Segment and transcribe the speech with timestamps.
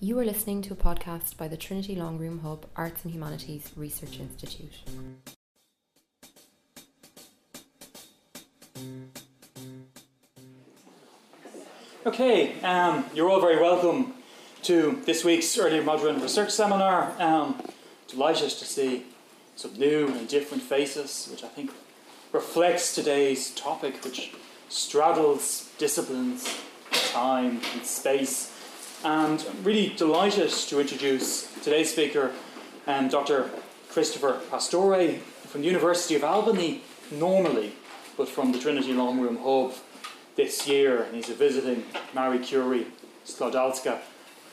[0.00, 3.72] You are listening to a podcast by the Trinity Long Room Hub Arts and Humanities
[3.76, 4.72] Research Institute.
[12.06, 14.14] Okay, um, you're all very welcome
[14.62, 17.12] to this week's Early Modern Research Seminar.
[17.18, 17.60] Um,
[18.06, 19.06] delighted to see
[19.56, 21.72] some new and different faces, which I think
[22.32, 24.34] reflects today's topic, which
[24.68, 26.46] straddles disciplines,
[27.16, 28.52] time, and space.
[29.02, 32.30] And I'm really delighted to introduce today's speaker,
[32.86, 33.48] um, Dr.
[33.88, 35.14] Christopher Pastore
[35.50, 37.72] from the University of Albany, normally,
[38.18, 39.72] but from the Trinity Long Room Hub
[40.34, 41.04] this year.
[41.04, 42.86] And he's a visiting Marie Curie
[43.24, 43.98] Sklodowska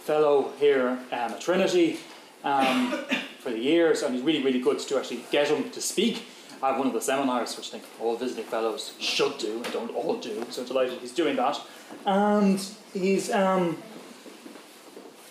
[0.05, 2.00] Fellow here um, at Trinity
[2.45, 2.91] um,
[3.39, 6.23] for the years, and it's really, really good to actually get him to speak
[6.63, 9.94] at one of the seminars, which I think all visiting fellows should do and don't
[9.95, 10.45] all do.
[10.49, 11.59] So delighted he's doing that.
[12.05, 12.59] And
[12.94, 13.77] he's um,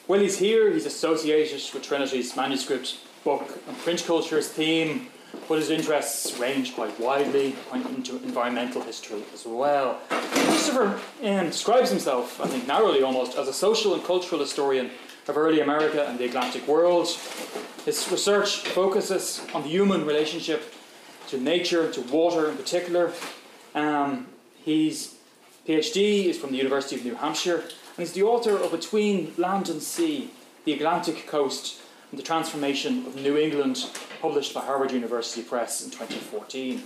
[0.08, 0.70] well, he's here.
[0.70, 5.06] He's associated with Trinity's manuscript book and print culture's theme,
[5.48, 10.00] but his interests range quite widely, pointing into environmental history as well.
[10.10, 14.90] Christopher um, describes himself, I think narrowly almost, as a social and cultural historian
[15.28, 17.08] of early America and the Atlantic world.
[17.84, 20.74] His research focuses on the human relationship
[21.32, 23.10] to nature, to water in particular.
[23.74, 24.26] Um,
[24.64, 25.14] his
[25.66, 29.70] PhD is from the University of New Hampshire, and he's the author of Between Land
[29.70, 30.30] and Sea,
[30.66, 31.80] the Atlantic Coast,
[32.10, 33.86] and the Transformation of New England,
[34.20, 36.82] published by Harvard University Press in 2014.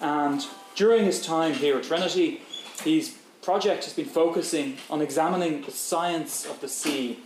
[0.00, 2.40] And during his time here at Trinity,
[2.82, 7.18] his project has been focusing on examining the science of the sea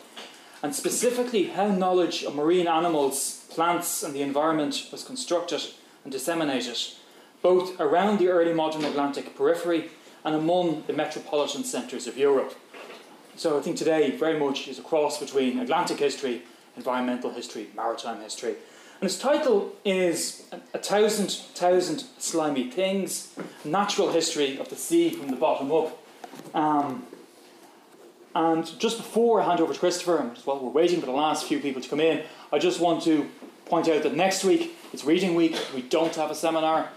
[0.61, 5.62] and specifically how knowledge of marine animals, plants, and the environment was constructed
[6.05, 6.78] and disseminated,
[7.42, 9.91] both around the early modern Atlantic periphery
[10.24, 12.55] and among the metropolitan centres of Europe.
[13.36, 16.42] So I think today very much is a cross between Atlantic history,
[16.77, 18.54] environmental history, maritime history.
[19.00, 25.28] And his title is A Thousand Thousand Slimy Things Natural History of the Sea from
[25.28, 25.98] the Bottom Up.
[26.54, 27.04] Um,
[28.37, 31.47] and just before I hand over to Christopher, and while we're waiting for the last
[31.47, 32.22] few people to come in,
[32.53, 33.28] I just want to
[33.66, 35.59] point out that next week it's reading week.
[35.75, 36.88] We don't have a seminar.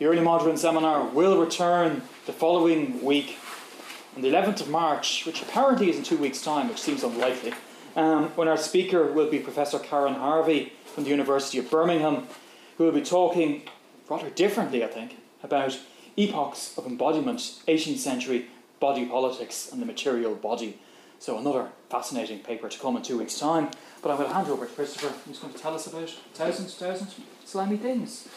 [0.00, 3.38] The early modern seminar will return the following week
[4.16, 7.54] on the 11th of March, which apparently is in two weeks' time, which seems unlikely,
[7.94, 12.26] um, when our speaker will be Professor Karen Harvey from the University of Birmingham,
[12.76, 13.62] who will be talking
[14.10, 15.78] rather differently, I think, about
[16.16, 17.38] epochs of embodiment,
[17.68, 18.46] 18th century
[18.80, 20.76] body politics and the material body.
[21.18, 23.70] So another fascinating paper to come in two weeks' time.
[24.02, 26.74] But I'm going to hand over to Christopher, who's going to tell us about thousands,
[26.74, 28.28] thousand, thousand slimy things.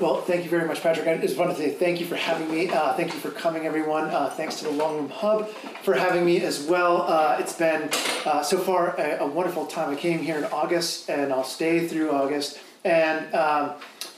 [0.00, 1.08] Well, thank you very much, Patrick.
[1.08, 2.68] I just wanted to say thank you for having me.
[2.70, 4.04] Uh, thank you for coming, everyone.
[4.04, 5.48] Uh, thanks to the Long Room Hub
[5.82, 7.02] for having me as well.
[7.02, 7.90] Uh, it's been
[8.24, 9.90] uh, so far a, a, wonderful time.
[9.90, 12.60] I came here in August, and I'll stay through August.
[12.84, 13.72] And um,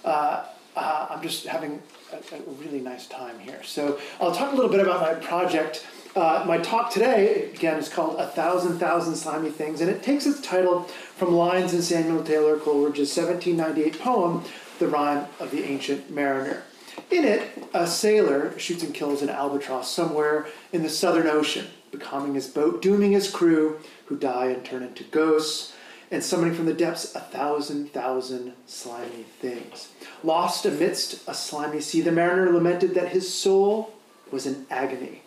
[0.05, 0.44] uh,
[0.77, 1.81] uh, I'm just having
[2.12, 3.62] a, a, really nice time here.
[3.62, 5.87] So I'll talk a little bit about my project.
[6.16, 10.26] Uh, my talk today, again, is called A Thousand Thousand Slimy Things, and it takes
[10.26, 14.44] its title from lines in Samuel Taylor Coleridge's 1798 poem,
[14.78, 16.65] the rime of the ancient mariner.
[17.10, 22.34] In it, a sailor shoots and kills an albatross somewhere in the southern ocean, becoming
[22.34, 25.72] his boat, dooming his crew, who die and turn into ghosts,
[26.10, 29.91] and summoning from the depths a thousand thousand slimy things.
[30.25, 33.94] Lost amidst a slimy sea, the mariner lamented that his soul
[34.31, 35.22] was in agony.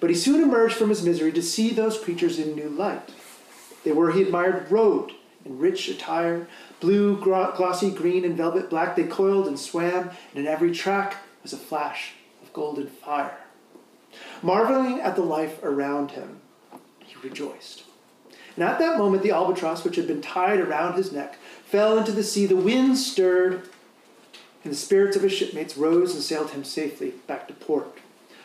[0.00, 3.10] But he soon emerged from his misery to see those creatures in new light.
[3.84, 5.12] They were, he admired, robed
[5.44, 6.48] in rich attire,
[6.80, 8.96] blue, glossy green, and velvet black.
[8.96, 12.12] They coiled and swam, and in every track was a flash
[12.42, 13.38] of golden fire.
[14.42, 16.40] Marveling at the life around him,
[17.04, 17.84] he rejoiced.
[18.58, 22.10] And at that moment, the albatross, which had been tied around his neck, fell into
[22.10, 22.44] the sea.
[22.44, 23.68] The wind stirred,
[24.64, 28.00] and the spirits of his shipmates rose and sailed him safely back to port.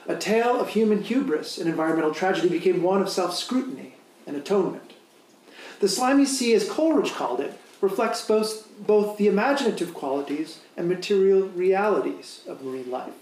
[0.05, 3.95] A tale of human hubris and environmental tragedy became one of self scrutiny
[4.27, 4.93] and atonement.
[5.79, 11.47] The slimy sea, as Coleridge called it, reflects both, both the imaginative qualities and material
[11.47, 13.15] realities of marine life.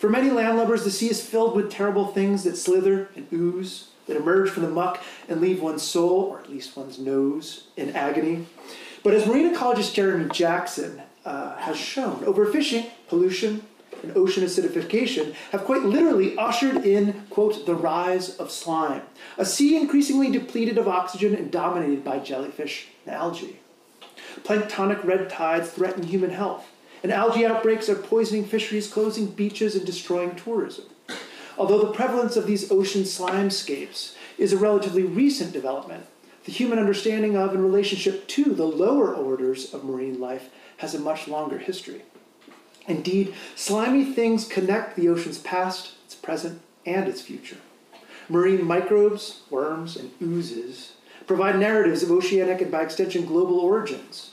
[0.00, 4.16] For many landlubbers, the sea is filled with terrible things that slither and ooze, that
[4.16, 8.46] emerge from the muck and leave one's soul, or at least one's nose, in agony.
[9.04, 13.62] But as marine ecologist Jeremy Jackson uh, has shown, overfishing, pollution,
[14.02, 19.02] and ocean acidification have quite literally ushered in, quote, the rise of slime,
[19.36, 23.60] a sea increasingly depleted of oxygen and dominated by jellyfish and algae.
[24.44, 26.66] Planktonic red tides threaten human health,
[27.02, 30.84] and algae outbreaks are poisoning fisheries, closing beaches, and destroying tourism.
[31.58, 36.06] Although the prevalence of these ocean slimescapes is a relatively recent development,
[36.44, 41.00] the human understanding of and relationship to the lower orders of marine life has a
[41.00, 42.02] much longer history.
[42.86, 47.58] Indeed, slimy things connect the ocean's past, its present, and its future.
[48.28, 50.92] Marine microbes, worms, and oozes
[51.26, 54.30] provide narratives of oceanic and, by extension, global origins.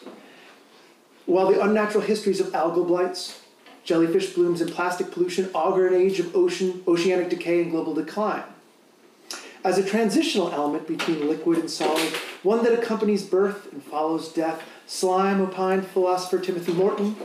[1.26, 3.42] While the unnatural histories of algal blights,
[3.86, 8.44] jellyfish blooms, and plastic pollution augur an age of ocean, oceanic decay and global decline.
[9.64, 12.12] As a transitional element between liquid and solid,
[12.44, 17.16] one that accompanies birth and follows death, slime, opined philosopher Timothy Morton,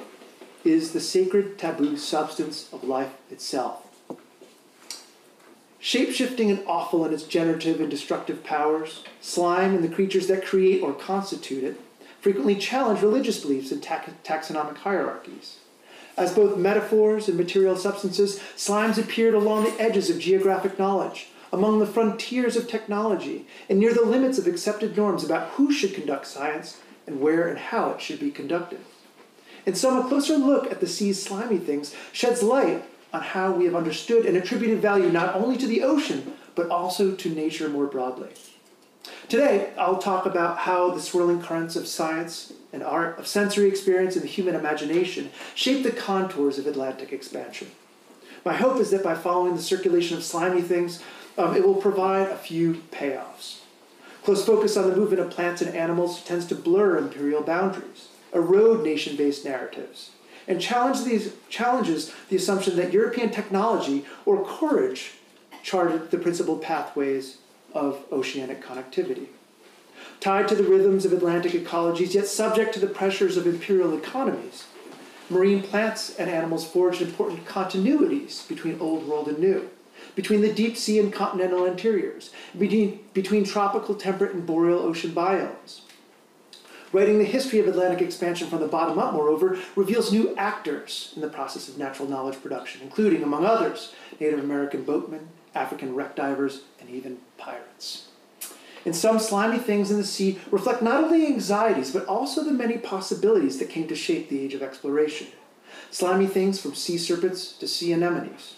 [0.65, 3.87] is the sacred taboo substance of life itself.
[5.79, 10.83] Shape-shifting and awful in its generative and destructive powers, slime and the creatures that create
[10.83, 11.81] or constitute it
[12.21, 15.57] frequently challenge religious beliefs and taxonomic hierarchies.
[16.17, 21.79] As both metaphors and material substances, slimes appeared along the edges of geographic knowledge, among
[21.79, 26.27] the frontiers of technology, and near the limits of accepted norms about who should conduct
[26.27, 28.81] science and where and how it should be conducted.
[29.67, 33.65] In some, a closer look at the sea's slimy things sheds light on how we
[33.65, 37.87] have understood and attributed value not only to the ocean, but also to nature more
[37.87, 38.31] broadly.
[39.31, 44.17] Today, I'll talk about how the swirling currents of science and art, of sensory experience
[44.17, 47.71] and the human imagination shape the contours of Atlantic expansion.
[48.45, 51.01] My hope is that by following the circulation of slimy things,
[51.39, 53.61] um, it will provide a few payoffs.
[54.25, 58.83] Close focus on the movement of plants and animals tends to blur imperial boundaries, erode
[58.83, 60.11] nation based narratives,
[60.49, 65.13] and challenge these, challenges the assumption that European technology or courage
[65.63, 67.37] charted the principal pathways
[67.75, 69.27] of oceanic connectivity.
[70.21, 74.67] Tied to the rhythms of Atlantic ecologies, yet subject to the pressures of imperial economies,
[75.31, 79.71] marine plants and animals forged important continuities between Old World and New,
[80.15, 85.81] between the deep sea and continental interiors, between, between tropical, temperate, and boreal ocean biomes.
[86.93, 91.23] Writing the history of Atlantic expansion from the bottom up, moreover, reveals new actors in
[91.23, 96.63] the process of natural knowledge production, including, among others, Native American boatmen, African wreck divers,
[96.81, 98.07] and even pirates.
[98.85, 102.79] And some slimy things in the sea reflect not only anxieties, but also the many
[102.79, 105.27] possibilities that came to shape the age of exploration.
[105.91, 108.55] Slimy things from sea serpents to sea anemones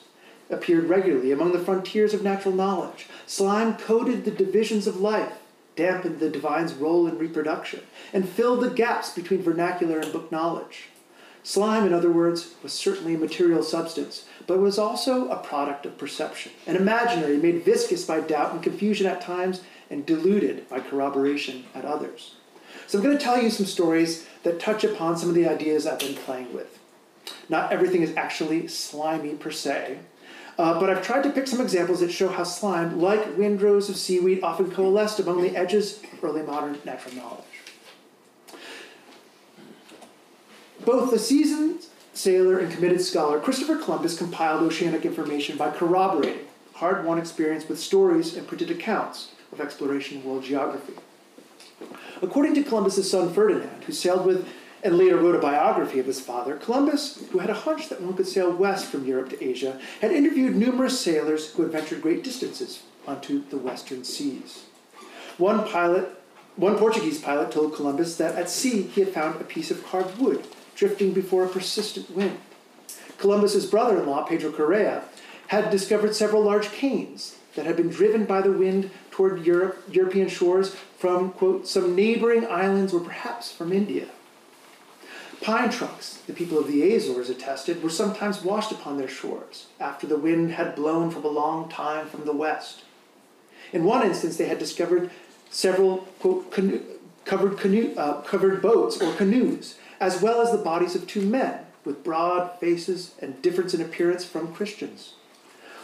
[0.51, 3.07] appeared regularly among the frontiers of natural knowledge.
[3.27, 5.39] Slime coded the divisions of life,
[5.77, 7.81] dampened the divine's role in reproduction,
[8.13, 10.89] and filled the gaps between vernacular and book knowledge.
[11.45, 15.99] Slime, in other words, was certainly a material substance, but was also a product of
[15.99, 21.65] perception, an imaginary made viscous by doubt and confusion at times, and diluted by corroboration
[21.75, 22.37] at others.
[22.87, 25.87] So I'm going to tell you some stories that touch upon some of the ideas
[25.87, 26.79] I've been playing with.
[27.49, 29.99] Not everything is actually slimy per se,
[30.59, 33.97] uh, but I've tried to pick some examples that show how slime, like windrows of
[33.97, 37.45] seaweed, often coalesced among the edges of early modern natural knowledge.
[40.85, 47.05] Both the seasoned sailor and committed scholar Christopher Columbus compiled oceanic information by corroborating hard
[47.05, 50.95] won experience with stories and printed accounts of exploration and world geography.
[52.21, 54.49] According to Columbus's son Ferdinand, who sailed with
[54.83, 58.15] and later wrote a biography of his father, Columbus, who had a hunch that one
[58.15, 62.25] could sail west from Europe to Asia, had interviewed numerous sailors who had ventured great
[62.25, 64.65] distances onto the western seas.
[65.39, 66.21] One pilot,
[66.57, 70.19] one Portuguese pilot told Columbus that at sea he had found a piece of carved
[70.19, 72.39] wood drifting before a persistent wind.
[73.19, 75.05] Columbus's brother-in-law, Pedro Correa,
[75.49, 80.29] had discovered several large canes that had been driven by the wind toward Europe, European
[80.29, 84.07] shores from, quote, some neighboring islands or perhaps from India.
[85.43, 90.07] Pine trunks, the people of the Azores attested, were sometimes washed upon their shores after
[90.07, 92.85] the wind had blown from a long time from the west.
[93.73, 95.11] In one instance, they had discovered
[95.51, 96.81] several quote, canoe,
[97.25, 101.61] covered, canoe, uh, covered boats or canoes, as well as the bodies of two men
[101.85, 105.15] with broad faces and difference in appearance from Christians.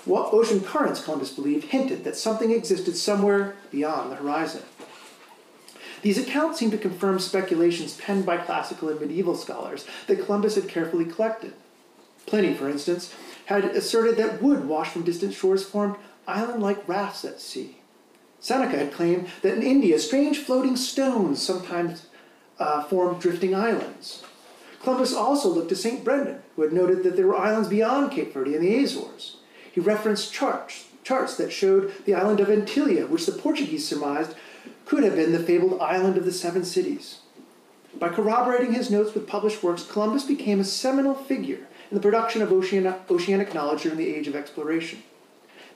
[0.04, 4.62] What ocean currents, Columbus believed, hinted that something existed somewhere beyond the horizon.
[6.02, 10.68] These accounts seem to confirm speculations penned by classical and medieval scholars that Columbus had
[10.68, 11.52] carefully collected.
[12.26, 13.14] Pliny, for instance,
[13.46, 15.94] had asserted that wood washed from distant shores formed
[16.26, 17.76] island like rafts at sea.
[18.40, 22.07] Seneca had claimed that in India, strange floating stones sometimes
[22.58, 24.22] uh, formed drifting islands.
[24.82, 26.04] Columbus also looked to St.
[26.04, 29.36] Brendan, who had noted that there were islands beyond Cape Verde and the Azores.
[29.72, 34.34] He referenced charts, charts that showed the island of Antilia, which the Portuguese surmised
[34.84, 37.18] could have been the fabled island of the seven cities.
[37.98, 42.42] By corroborating his notes with published works, Columbus became a seminal figure in the production
[42.42, 45.02] of oceanic knowledge during the age of exploration.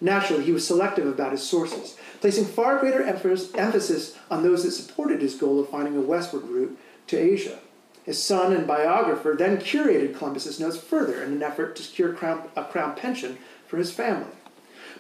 [0.03, 5.23] Naturally, he was selective about his sources, placing far greater emphasis on those that supported
[5.23, 7.61] his goal of finding a westward route to Asia.
[8.03, 12.51] His son and biographer then curated Columbus's notes further in an effort to secure crown,
[12.57, 14.33] a crown pension for his family.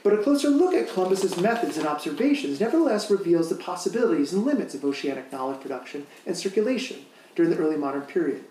[0.04, 4.72] But a closer look at Columbus's methods and observations nevertheless reveals the possibilities and limits
[4.72, 7.04] of oceanic knowledge production and circulation
[7.34, 8.44] during the early modern period.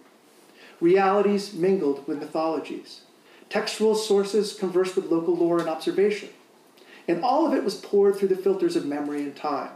[0.82, 3.02] Realities mingled with mythologies.
[3.50, 6.28] Textual sources conversed with local lore and observation.
[7.08, 9.72] And all of it was poured through the filters of memory and time.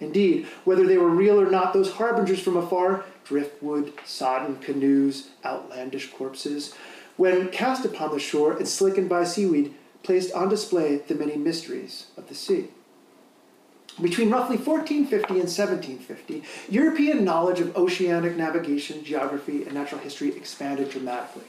[0.00, 6.12] Indeed, whether they were real or not, those harbingers from afar driftwood, sodden canoes, outlandish
[6.12, 6.74] corpses
[7.16, 12.06] when cast upon the shore and slickened by seaweed, placed on display the many mysteries
[12.16, 12.68] of the sea.
[14.02, 20.90] Between roughly 1450 and 1750, European knowledge of oceanic navigation, geography, and natural history expanded
[20.90, 21.44] dramatically.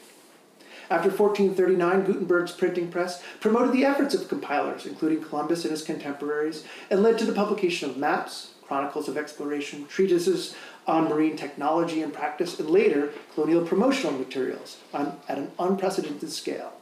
[0.89, 6.63] After 1439, Gutenberg's printing press promoted the efforts of compilers, including Columbus and his contemporaries,
[6.89, 10.55] and led to the publication of maps, chronicles of exploration, treatises
[10.87, 16.73] on marine technology and practice, and later colonial promotional materials on, at an unprecedented scale.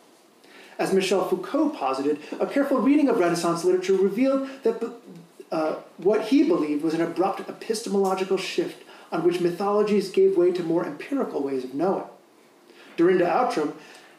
[0.77, 4.83] As Michel Foucault posited, a careful reading of Renaissance literature revealed that
[5.51, 10.63] uh, what he believed was an abrupt epistemological shift on which mythologies gave way to
[10.63, 12.05] more empirical ways of knowing.
[12.97, 13.73] Dorinda Outram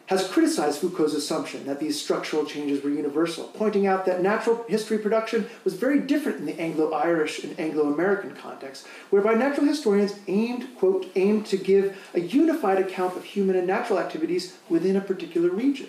[0.07, 4.99] has criticized Foucault's assumption that these structural changes were universal, pointing out that natural history
[4.99, 11.11] production was very different in the Anglo-Irish and Anglo-American context, whereby natural historians aimed, quote,
[11.17, 15.89] aimed to give a unified account of human and natural activities within a particular region.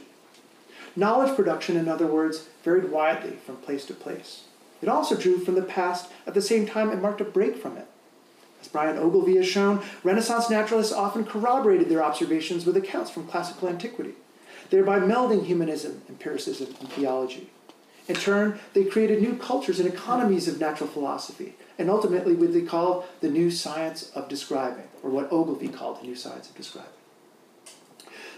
[0.96, 4.46] Knowledge production, in other words, varied widely from place to place.
[4.82, 7.76] It also drew from the past at the same time and marked a break from
[7.76, 7.88] it.
[8.66, 13.70] As Brian Ogilvie has shown, Renaissance naturalists often corroborated their observations with accounts from classical
[13.70, 14.16] antiquity,
[14.72, 17.52] thereby melding humanism, empiricism, and theology.
[18.08, 22.64] In turn, they created new cultures and economies of natural philosophy, and ultimately what they
[22.64, 26.90] call the new science of describing, or what Ogilvie called the new science of describing.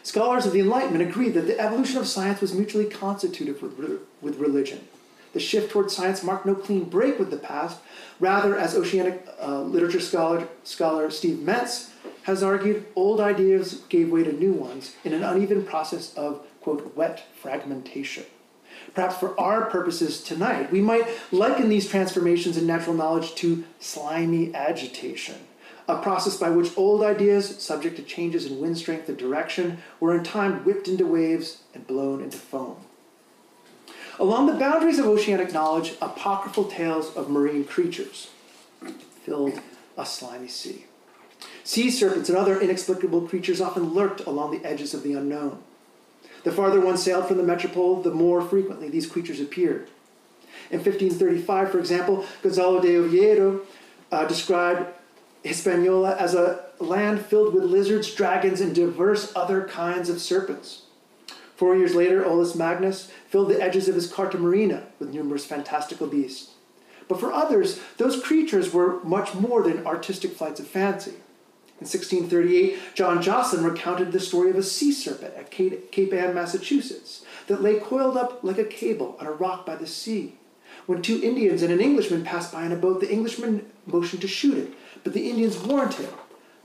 [0.03, 4.89] Scholars of the Enlightenment agreed that the evolution of science was mutually constitutive with religion,
[5.33, 7.79] the shift toward science marked no clean break with the past.
[8.19, 11.91] Rather, as oceanic uh, literature scholar, scholar Steve Mentz
[12.23, 16.95] has argued, old ideas gave way to new ones in an uneven process of, quote,
[16.95, 18.25] wet fragmentation.
[18.93, 24.53] Perhaps for our purposes tonight, we might liken these transformations in natural knowledge to slimy
[24.53, 25.35] agitation,
[25.87, 30.17] a process by which old ideas, subject to changes in wind strength and direction, were
[30.17, 32.77] in time whipped into waves and blown into foam.
[34.19, 38.29] Along the boundaries of oceanic knowledge, apocryphal tales of marine creatures
[39.23, 39.59] filled
[39.95, 40.85] a slimy sea.
[41.63, 45.61] Sea serpents and other inexplicable creatures often lurked along the edges of the unknown.
[46.43, 49.89] The farther one sailed from the metropole, the more frequently these creatures appeared.
[50.71, 53.61] In 1535, for example, Gonzalo de Oviedo
[54.11, 54.87] uh, described
[55.43, 60.83] Hispaniola as a land filled with lizards, dragons, and diverse other kinds of serpents.
[61.57, 66.05] Four years later, Olaus Magnus filled the edges of his Carta Marina with numerous fantastical
[66.05, 66.51] beasts.
[67.07, 71.15] But for others, those creatures were much more than artistic flights of fancy.
[71.79, 77.25] In 1638, John Josselyn recounted the story of a sea serpent at Cape Ann, Massachusetts,
[77.47, 80.35] that lay coiled up like a cable on a rock by the sea.
[80.85, 84.27] When two Indians and an Englishman passed by in a boat, the Englishman motioned to
[84.27, 84.73] shoot it,
[85.03, 86.11] but the Indians warned him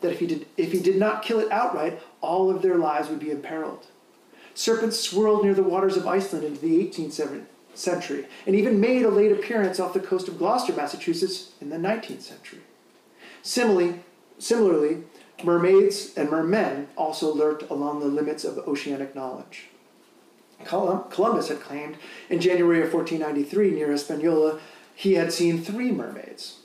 [0.03, 3.09] that if he did, if he did not kill it outright, all of their lives
[3.09, 3.87] would be imperiled.
[4.55, 7.45] Serpents swirled near the waters of Iceland into the 18th
[7.75, 11.77] century, and even made a late appearance off the coast of Gloucester, Massachusetts in the
[11.77, 12.61] 19th century.
[13.43, 14.01] Similarly,
[14.39, 15.05] similarly,
[15.43, 19.69] mermaids and mermen also lurked along the limits of oceanic knowledge.
[20.65, 21.97] Columbus had claimed
[22.31, 24.61] in January of 1493 near Hispaniola
[24.95, 26.59] he had seen three mermaids.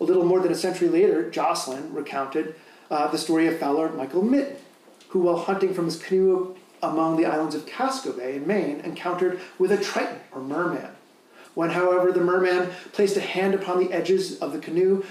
[0.00, 2.54] A little more than a century later, Josselyn recounted
[2.90, 4.56] uh, the story of Fowler Michael Mitton,
[5.08, 9.40] who, while hunting from his canoe among the islands of Casco Bay in Maine encountered
[9.58, 10.90] with a triton or merman.
[11.54, 15.04] When, however, the merman placed a hand upon the edges of the canoe,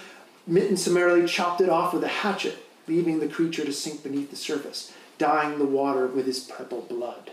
[0.46, 2.58] Mitton summarily chopped it off with a hatchet,
[2.88, 7.32] leaving the creature to sink beneath the surface, dyeing the water with his purple blood.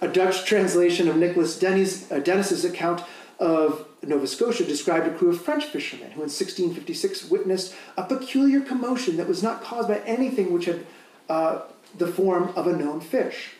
[0.00, 3.02] A Dutch translation of Nicholas Denny's, uh, Denis's account
[3.38, 8.60] of Nova Scotia described a crew of French fishermen who in 1656 witnessed a peculiar
[8.60, 10.84] commotion that was not caused by anything which had
[11.28, 11.62] uh,
[11.98, 13.50] the form of a known fish.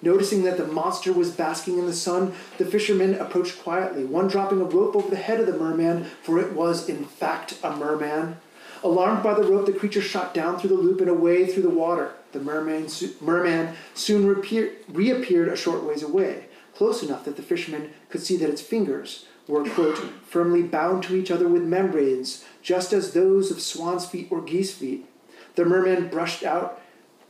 [0.00, 4.60] Noticing that the monster was basking in the sun, the fishermen approached quietly, one dropping
[4.60, 8.36] a rope over the head of the merman, for it was in fact a merman.
[8.82, 11.70] Alarmed by the rope, the creature shot down through the loop and away through the
[11.70, 12.14] water.
[12.32, 12.88] The merman,
[13.20, 18.50] merman soon reappeared a short ways away, close enough that the fishermen could see that
[18.50, 23.60] its fingers were, quote, firmly bound to each other with membranes, just as those of
[23.60, 25.06] swan's feet or geese feet.
[25.54, 26.80] The merman brushed out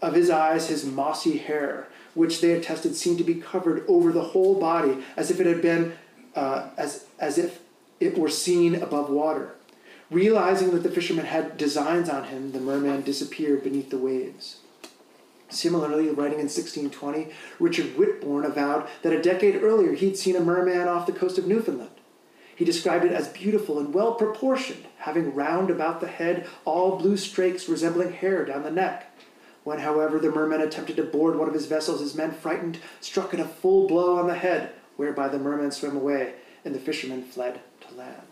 [0.03, 4.23] of his eyes his mossy hair, which they attested seemed to be covered over the
[4.23, 5.95] whole body, as if it had been,
[6.35, 7.61] uh, as, as if
[8.01, 9.55] it were seen above water.
[10.11, 14.59] Realizing that the fisherman had designs on him, the merman disappeared beneath the waves.
[15.49, 17.29] Similarly, writing in 1620,
[17.61, 21.47] Richard Whitbourne avowed that a decade earlier he'd seen a merman off the coast of
[21.47, 21.91] Newfoundland.
[22.55, 27.17] He described it as beautiful and well proportioned, having round about the head all blue
[27.17, 29.12] streaks resembling hair down the neck.
[29.65, 33.33] When, however, the merman attempted to board one of his vessels, his men, frightened, struck
[33.33, 37.23] it a full blow on the head, whereby the merman swam away, and the fishermen
[37.23, 38.23] fled to land.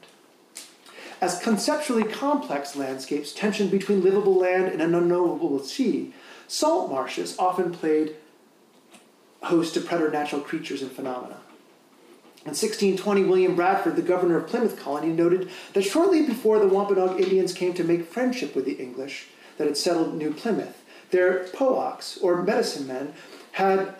[1.20, 6.14] As conceptually complex landscapes tension between livable land and an unknowable sea,
[6.48, 8.16] salt marshes often played
[9.42, 11.36] host to preternatural creatures and phenomena.
[12.42, 17.20] In 1620, William Bradford, the governor of Plymouth Colony, noted that shortly before the Wampanoag
[17.20, 20.79] Indians came to make friendship with the English that had settled New Plymouth,
[21.10, 23.14] their poaks, or medicine men,
[23.52, 23.94] had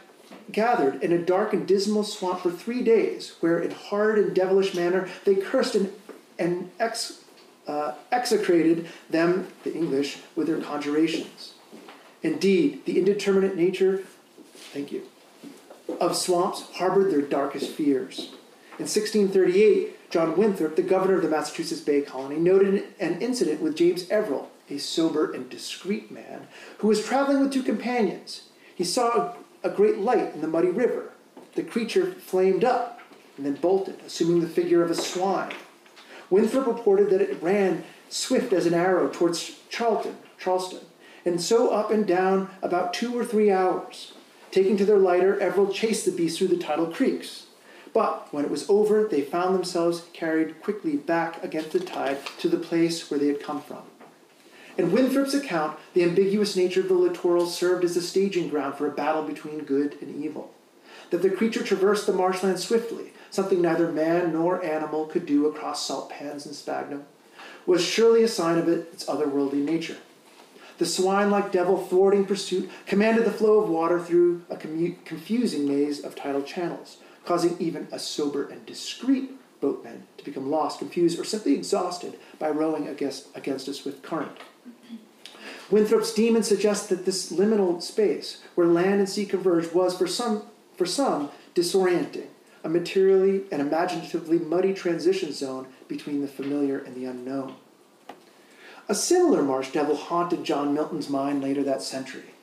[0.52, 4.74] gathered in a dark and dismal swamp for three days, where in hard and devilish
[4.74, 5.92] manner they cursed and,
[6.38, 7.24] and ex,
[7.66, 11.54] uh, execrated them, the English, with their conjurations.
[12.22, 14.04] Indeed, the indeterminate nature,
[14.54, 15.02] thank you,
[16.00, 18.32] of swamps harbored their darkest fears.
[18.78, 23.76] In 1638, John Winthrop, the governor of the Massachusetts Bay Colony, noted an incident with
[23.76, 26.48] James Everell, a sober and discreet man,
[26.78, 28.42] who was traveling with two companions.
[28.74, 31.12] He saw a, great light in the muddy river.
[31.54, 33.00] The creature flamed up
[33.36, 35.52] and then bolted, assuming the figure of a swine.
[36.28, 40.80] Winthrop reported that it ran swift as an arrow towards Charlton, Charleston,
[41.24, 44.12] and so up and down about two or three hours.
[44.50, 47.46] Taking to their lighter, Everell chased the beast through the tidal creeks.
[47.92, 52.48] But when it was over, they found themselves carried quickly back against the tide to
[52.48, 53.82] the place where they had come from.
[54.78, 58.86] In Winthrop's account, the ambiguous nature of the littoral served as a staging ground for
[58.86, 60.54] a battle between good and evil.
[61.10, 65.84] That the creature traversed the marshland swiftly, something neither man nor animal could do across
[65.84, 67.04] salt pans and sphagnum,
[67.66, 69.98] was surely a sign of its otherworldly nature.
[70.78, 76.02] The swine like devil, thwarting pursuit, commanded the flow of water through a confusing maze
[76.02, 79.30] of tidal channels, causing even a sober and discreet
[79.60, 84.38] boatman to become lost, confused, or simply exhausted by rowing against, against a swift current.
[85.70, 90.42] Winthrop's demon suggests that this liminal space where land and sea converge was for some,
[90.76, 92.26] for some disorienting,
[92.64, 97.54] a materially and imaginatively muddy transition zone between the familiar and the unknown.
[98.88, 102.34] A similar marsh devil haunted John Milton's mind later that century.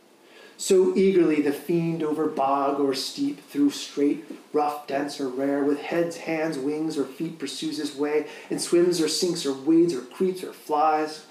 [0.60, 5.80] So eagerly the fiend over bog or steep, through straight, rough, dense, or rare, with
[5.80, 10.02] heads, hands, wings, or feet pursues his way, and swims or sinks or wades or
[10.02, 11.26] creeps or flies.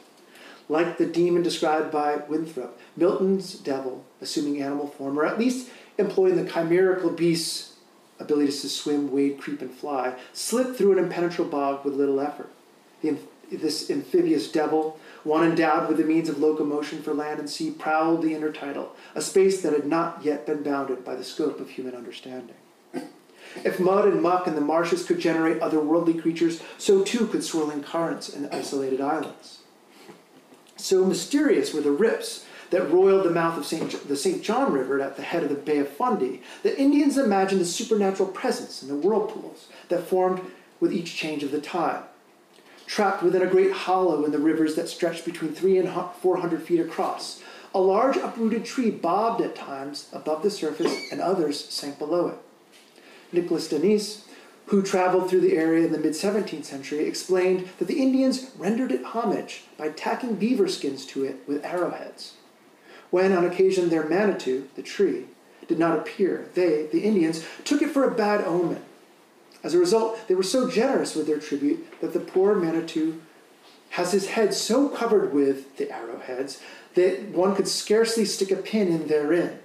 [0.69, 6.37] Like the demon described by Winthrop, Milton's devil, assuming animal form, or at least employing
[6.37, 7.75] the chimerical beast's
[8.21, 12.51] abilities to swim, wade, creep, and fly, slipped through an impenetrable bog with little effort.
[13.03, 13.17] The,
[13.51, 18.23] this amphibious devil one endowed with the means of locomotion for land and sea prowled
[18.23, 21.97] the intertidal, a space that had not yet been bounded by the scope of human
[21.97, 22.55] understanding.
[23.65, 27.83] If mud and muck in the marshes could generate otherworldly creatures, so too could swirling
[27.83, 29.61] currents and isolated islands.
[30.77, 34.43] So mysterious were the rips that roiled the mouth of Saint, the St.
[34.43, 38.29] John River at the head of the Bay of Fundy that Indians imagined a supernatural
[38.29, 40.41] presence in the whirlpools that formed
[40.79, 42.03] with each change of the tide
[42.87, 46.63] trapped within a great hollow in the rivers that stretched between three and four hundred
[46.63, 47.43] feet across.
[47.75, 52.39] A large uprooted tree bobbed at times above the surface, and others sank below it.
[53.33, 54.25] Nicholas Denis,
[54.67, 58.93] who traveled through the area in the mid 17th century, explained that the Indians rendered
[58.93, 62.35] it homage by tacking beaver skins to it with arrowheads.
[63.11, 65.27] When, on occasion, their manitou, the tree,
[65.69, 68.83] did not appear, they, the Indians, took it for a bad omen
[69.67, 73.21] as a result, they were so generous with their tribute that the poor Manitou
[73.91, 76.61] has his head so covered with the arrowheads
[76.95, 79.59] that one could scarcely stick a pin in therein.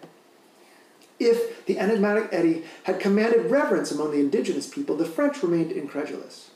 [1.19, 6.49] If the enigmatic eddy had commanded reverence among the indigenous people, the French remained incredulous.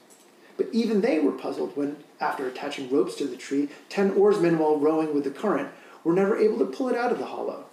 [0.57, 4.79] But even they were puzzled when, after attaching ropes to the tree, ten oarsmen, while
[4.79, 5.69] rowing with the current,
[6.03, 7.65] were never able to pull it out of the hollow.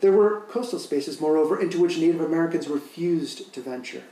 [0.00, 4.02] There were coastal spaces, moreover, into which Native Americans refused to venture.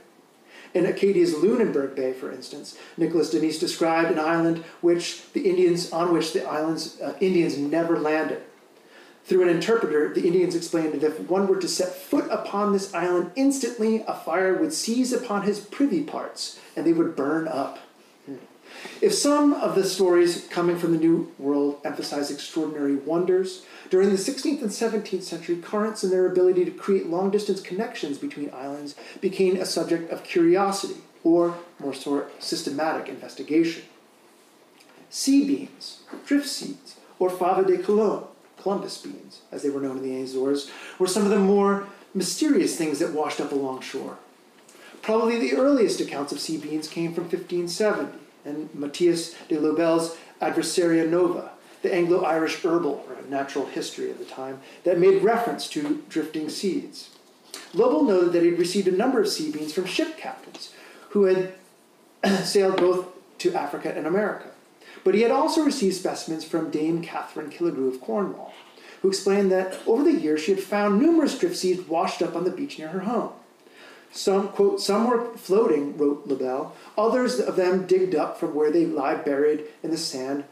[0.73, 6.13] In Acadia's Lunenburg Bay, for instance, Nicholas Denis described an island which the Indians, on
[6.13, 8.41] which the island's uh, Indians never landed.
[9.27, 12.93] Through an interpreter, the Indians explained that if one were to set foot upon this
[12.93, 17.79] island instantly, a fire would seize upon his privy parts, and they would burn up.
[18.99, 24.15] If some of the stories coming from the New World emphasize extraordinary wonders, during the
[24.15, 28.95] 16th and 17th century, currents and their ability to create long distance connections between islands
[29.21, 33.83] became a subject of curiosity or more sort systematic investigation.
[35.09, 38.23] Sea beans, drift seeds, or fava de Colon,
[38.61, 42.75] Columbus beans, as they were known in the Azores, were some of the more mysterious
[42.75, 44.17] things that washed up along shore.
[45.01, 51.05] Probably the earliest accounts of sea beans came from 1570 and Matthias de Lobel's Adversaria
[51.05, 56.03] Nova, the Anglo Irish herbal or natural history of the time, that made reference to
[56.09, 57.11] drifting seeds.
[57.73, 60.73] Lobel noted that he had received a number of sea beans from ship captains
[61.09, 61.53] who had
[62.43, 63.07] sailed both
[63.39, 64.49] to Africa and America.
[65.03, 68.53] But he had also received specimens from Dame Catherine Killigrew of Cornwall,
[69.01, 72.43] who explained that over the years she had found numerous drift seeds washed up on
[72.43, 73.31] the beach near her home.
[74.11, 78.85] Some, quote, some were floating, wrote Lobel, others of them digged up from where they
[78.85, 80.45] lie buried in the sand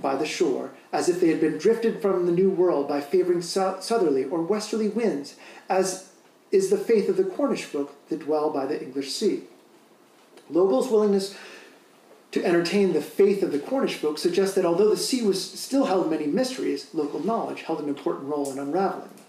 [0.00, 3.42] by the shore, as if they had been drifted from the New World by favoring
[3.42, 5.36] southerly or westerly winds,
[5.68, 6.10] as
[6.50, 9.44] is the faith of the Cornish folk that dwell by the English Sea.
[10.48, 11.36] Lobel's willingness
[12.32, 15.86] to entertain the faith of the Cornish folk suggests that although the sea was still
[15.86, 19.26] held many mysteries, local knowledge held an important role in unraveling them.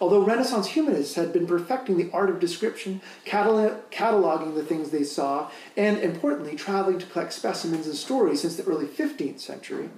[0.00, 5.50] Although Renaissance humanists had been perfecting the art of description, cataloging the things they saw,
[5.76, 9.90] and importantly, traveling to collect specimens and stories since the early 15th century,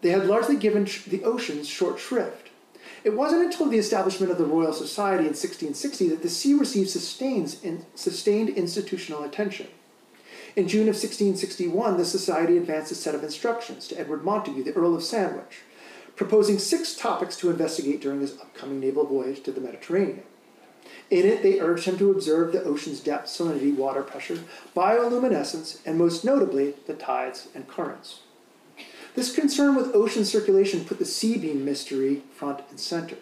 [0.00, 2.48] they had largely given the oceans short shrift.
[3.04, 6.90] It wasn't until the establishment of the Royal Society in 1660 that the sea received
[6.90, 9.68] sustained institutional attention.
[10.56, 14.72] In June of 1661, the Society advanced a set of instructions to Edward Montagu, the
[14.72, 15.62] Earl of Sandwich,
[16.16, 20.22] proposing six topics to investigate during his upcoming naval voyage to the Mediterranean.
[21.10, 24.40] In it, they urged him to observe the ocean's depth, salinity, water pressure,
[24.76, 28.20] bioluminescence, and most notably, the tides and currents.
[29.14, 33.16] This concern with ocean circulation put the sea bean mystery front and center.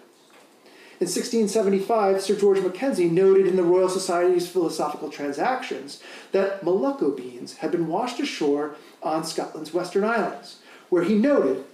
[1.00, 6.00] In 1675, Sir George Mackenzie noted in the Royal Society's Philosophical Transactions
[6.30, 11.64] that Molucca beans had been washed ashore on Scotland's Western Islands, where he noted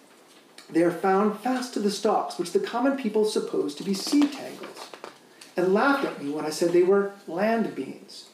[0.71, 4.27] they are found fast to the stalks, which the common people supposed to be sea
[4.29, 4.91] tangles,
[5.57, 8.27] and laughed at me when I said they were land beans.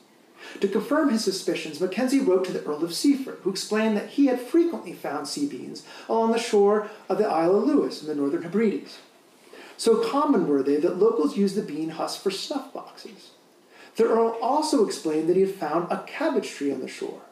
[0.60, 4.26] To confirm his suspicions, Mackenzie wrote to the Earl of Seaforth, who explained that he
[4.26, 8.14] had frequently found sea beans along the shore of the Isle of Lewis in the
[8.14, 8.98] Northern Hebrides.
[9.76, 13.30] So common were they that locals used the bean husk for snuff boxes.
[13.96, 17.22] The Earl also explained that he had found a cabbage tree on the shore.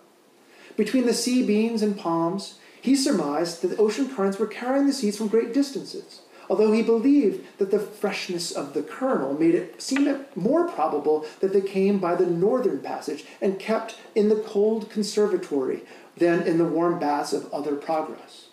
[0.77, 4.93] Between the sea beans and palms, he surmised that the ocean currents were carrying the
[4.93, 9.81] seeds from great distances, although he believed that the freshness of the kernel made it
[9.81, 14.91] seem more probable that they came by the northern passage and kept in the cold
[14.91, 15.83] conservatory
[16.17, 18.49] than in the warm baths of other progress.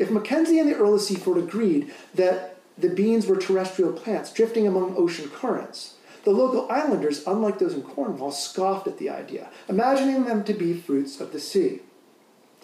[0.00, 4.66] If Mackenzie and the Earl of Seaforth agreed that the beans were terrestrial plants drifting
[4.66, 10.24] among ocean currents, the local islanders, unlike those in Cornwall, scoffed at the idea, imagining
[10.24, 11.82] them to be fruits of the sea.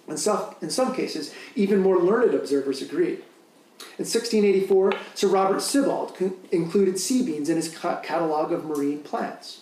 [0.08, 3.22] In some, in some cases, even more learned observers agreed.
[3.98, 6.16] In 1684, Sir Robert Sibbald
[6.50, 9.60] included sea beans in his ca- catalogue of marine plants.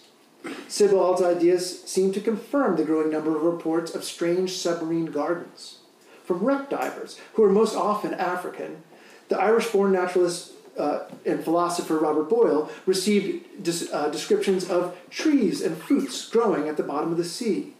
[0.69, 5.79] Sibbald's ideas seem to confirm the growing number of reports of strange submarine gardens.
[6.25, 8.83] From wreck divers, who are most often African,
[9.29, 15.63] the Irish born naturalist uh, and philosopher Robert Boyle received des- uh, descriptions of trees
[15.63, 17.76] and fruits growing at the bottom of the sea.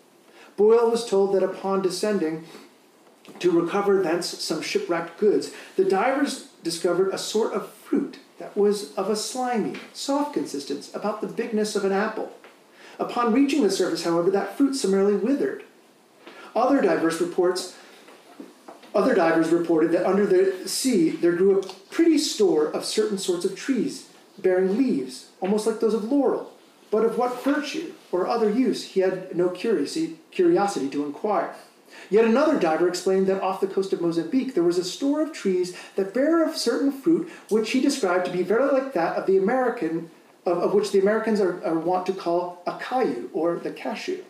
[0.57, 2.45] Boyle was told that upon descending
[3.39, 8.95] to recover thence some shipwrecked goods, the divers discovered a sort of fruit that was
[8.95, 12.33] of a slimy, soft consistence, about the bigness of an apple.
[12.99, 15.65] Upon reaching the surface, however, that fruit summarily withered.
[16.55, 17.75] Other divers reports
[18.95, 23.45] other divers reported that under the sea there grew a pretty store of certain sorts
[23.45, 26.51] of trees bearing leaves, almost like those of laurel,
[26.91, 31.55] but of what virtue or other use he had no curiosity, to inquire.
[32.11, 35.33] Yet another diver explained that off the coast of Mozambique there was a store of
[35.33, 39.27] trees that bear a certain fruit which he described to be very like that of
[39.27, 40.11] the American,
[40.45, 44.23] of, of which the Americans are, are wont to call a caillou or the cashew.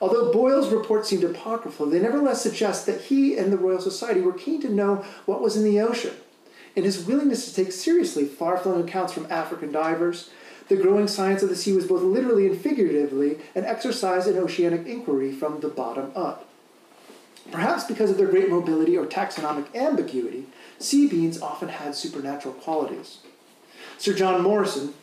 [0.00, 4.32] Although Boyle's reports seemed apocryphal, they nevertheless suggest that he and the Royal Society were
[4.32, 6.14] keen to know what was in the ocean.
[6.76, 10.30] In his willingness to take seriously far flung accounts from African divers,
[10.68, 14.86] the growing science of the sea was both literally and figuratively an exercise in oceanic
[14.86, 16.48] inquiry from the bottom up.
[17.50, 20.46] Perhaps because of their great mobility or taxonomic ambiguity,
[20.78, 23.18] sea beans often had supernatural qualities.
[23.98, 24.94] Sir John Morrison,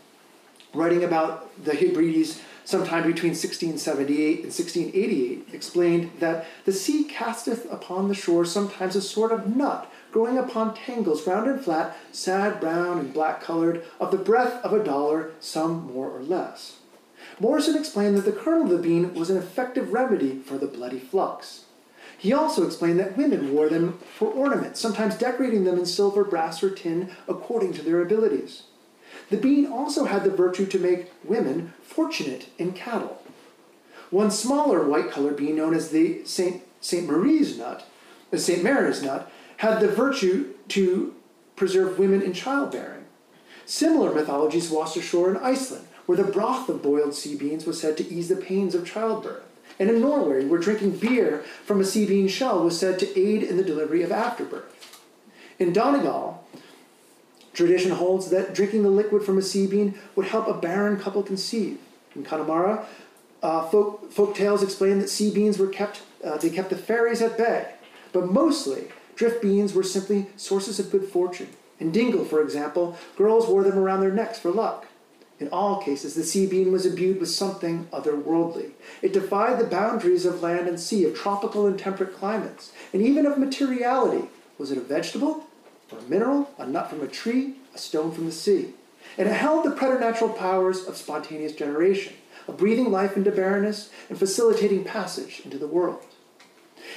[0.73, 8.07] writing about the Hebrides sometime between 1678 and 1688, explained that the sea casteth upon
[8.07, 12.99] the shore sometimes a sort of nut growing upon tangles, round and flat, sad brown
[12.99, 16.77] and black colored, of the breadth of a dollar, some more or less.
[17.39, 20.99] Morrison explained that the kernel of the bean was an effective remedy for the bloody
[20.99, 21.65] flux.
[22.17, 26.61] He also explained that women wore them for ornament, sometimes decorating them in silver, brass,
[26.61, 28.63] or tin according to their abilities.
[29.29, 33.23] The bean also had the virtue to make women fortunate in cattle.
[34.11, 36.63] One smaller white colored bean, known as the St.
[36.81, 37.07] St.
[37.07, 37.83] Marie's nut, uh,
[38.31, 38.63] the St.
[38.63, 41.13] Mary's nut, had the virtue to
[41.55, 43.05] preserve women in childbearing.
[43.67, 47.95] Similar mythologies washed ashore in Iceland, where the broth of boiled sea beans was said
[47.97, 49.43] to ease the pains of childbirth.
[49.77, 53.43] And in Norway, where drinking beer from a sea bean shell was said to aid
[53.43, 54.99] in the delivery of afterbirth.
[55.59, 56.43] In Donegal,
[57.53, 61.21] tradition holds that drinking the liquid from a sea bean would help a barren couple
[61.21, 61.77] conceive.
[62.15, 62.87] In Connemara,
[63.43, 67.21] uh, folk, folk tales explain that sea beans were kept, uh, they kept the fairies
[67.21, 67.75] at bay.
[68.11, 68.87] But mostly,
[69.21, 71.49] drift beans were simply sources of good fortune.
[71.79, 74.87] In Dingle, for example, girls wore them around their necks for luck.
[75.39, 78.71] In all cases, the sea bean was imbued with something otherworldly.
[79.03, 83.27] It defied the boundaries of land and sea, of tropical and temperate climates, and even
[83.27, 84.27] of materiality.
[84.57, 85.45] Was it a vegetable,
[85.91, 88.73] or a mineral, a nut from a tree, a stone from the sea?
[89.19, 92.13] And it held the preternatural powers of spontaneous generation,
[92.47, 96.03] of breathing life into barrenness and facilitating passage into the world.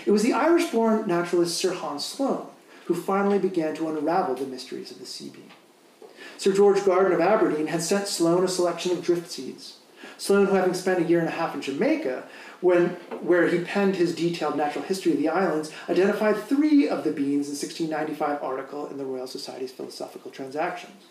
[0.06, 2.46] It was the Irish born naturalist Sir Hans Sloane
[2.86, 5.50] who finally began to unravel the mysteries of the sea bean.
[6.36, 9.78] Sir George Garden of Aberdeen had sent Sloane a selection of drift seeds.
[10.18, 12.24] Sloane, who having spent a year and a half in Jamaica,
[12.60, 12.90] when,
[13.22, 17.48] where he penned his detailed natural history of the islands, identified three of the beans
[17.48, 21.04] in 1695 article in the Royal Society's Philosophical Transactions.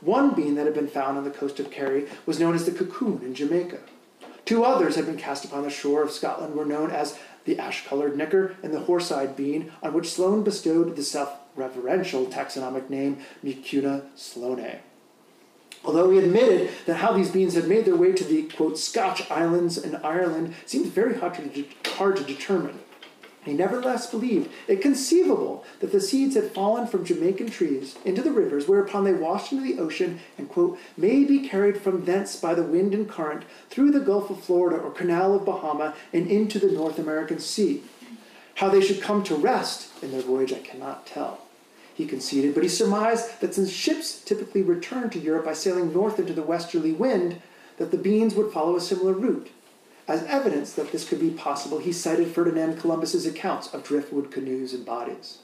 [0.00, 2.72] One bean that had been found on the coast of Kerry was known as the
[2.72, 3.78] cocoon in Jamaica.
[4.44, 8.16] Two others had been cast upon the shore of Scotland were known as the ash-colored
[8.16, 14.78] knicker and the horse-eyed bean, on which Sloane bestowed the self-reverential taxonomic name Mucuna sloane.
[15.84, 19.28] Although he admitted that how these beans had made their way to the, quote, Scotch
[19.30, 22.78] Islands and Ireland seemed very hard to, de- hard to determine.
[23.44, 28.30] He nevertheless believed it conceivable that the seeds had fallen from Jamaican trees into the
[28.30, 32.54] rivers, whereupon they washed into the ocean and, quote, may be carried from thence by
[32.54, 36.60] the wind and current through the Gulf of Florida or Canal of Bahama and into
[36.60, 37.82] the North American Sea.
[38.56, 41.40] How they should come to rest in their voyage, I cannot tell.
[41.94, 46.18] He conceded, but he surmised that since ships typically returned to Europe by sailing north
[46.18, 47.42] into the westerly wind,
[47.78, 49.50] that the beans would follow a similar route.
[50.08, 54.74] As evidence that this could be possible, he cited Ferdinand Columbus's accounts of driftwood canoes
[54.74, 55.38] and bodies.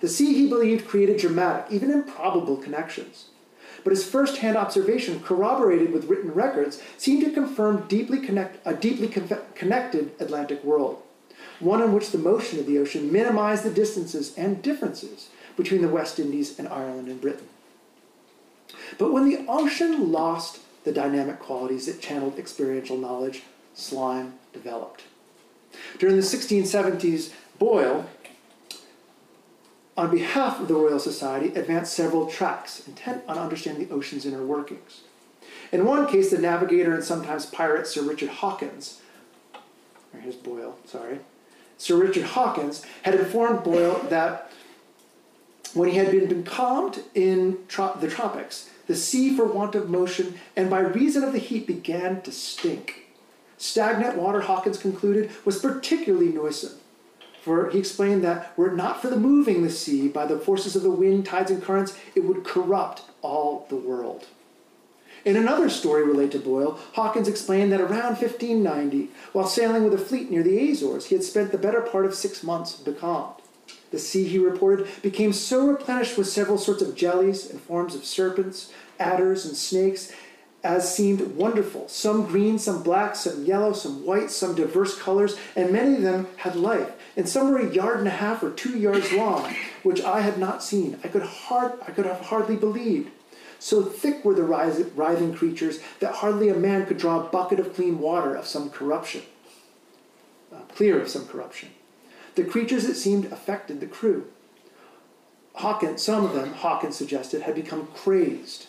[0.00, 3.26] The sea, he believed, created dramatic, even improbable connections.
[3.84, 9.08] But his first-hand observation, corroborated with written records, seemed to confirm deeply connect, a deeply
[9.54, 11.02] connected Atlantic world,
[11.60, 15.88] one in which the motion of the ocean minimized the distances and differences between the
[15.88, 17.48] West Indies and Ireland and Britain.
[18.98, 23.44] But when the ocean lost the dynamic qualities that channeled experiential knowledge,
[23.76, 25.04] slime developed.
[25.98, 28.06] During the 1670s, Boyle,
[29.96, 34.44] on behalf of the Royal Society, advanced several tracts intent on understanding the ocean's inner
[34.44, 35.02] workings.
[35.72, 39.00] In one case, the navigator and sometimes pirate Sir Richard Hawkins,
[40.12, 41.20] or here's Boyle, sorry,
[41.78, 44.50] Sir Richard Hawkins had informed Boyle that
[45.74, 50.38] when he had been becalmed in tro- the tropics, the sea, for want of motion
[50.54, 53.05] and by reason of the heat, began to stink.
[53.58, 56.78] Stagnant water, Hawkins concluded, was particularly noisome.
[57.42, 60.74] For he explained that were it not for the moving the sea by the forces
[60.74, 64.26] of the wind, tides, and currents, it would corrupt all the world.
[65.24, 69.98] In another story related to Boyle, Hawkins explained that around 1590, while sailing with a
[69.98, 73.34] fleet near the Azores, he had spent the better part of six months becalmed.
[73.90, 78.04] The sea, he reported, became so replenished with several sorts of jellies and forms of
[78.04, 80.12] serpents, adders, and snakes
[80.66, 81.86] as seemed wonderful.
[81.86, 86.26] Some green, some black, some yellow, some white, some diverse colors, and many of them
[86.38, 86.90] had life.
[87.16, 90.38] And some were a yard and a half or two yards long, which I had
[90.38, 90.98] not seen.
[91.04, 93.10] I could, hard, I could have hardly believed.
[93.60, 97.72] So thick were the writhing creatures that hardly a man could draw a bucket of
[97.72, 99.22] clean water of some corruption,
[100.52, 101.68] uh, clear of some corruption.
[102.34, 104.26] The creatures, it seemed, affected the crew.
[105.54, 108.66] Hawkins, some of them, Hawkins suggested, had become crazed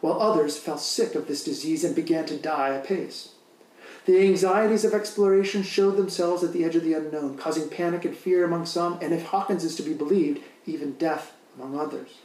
[0.00, 3.30] while others fell sick of this disease and began to die apace.
[4.06, 8.16] The anxieties of exploration showed themselves at the edge of the unknown, causing panic and
[8.16, 12.18] fear among some, and if Hawkins is to be believed, even death among others.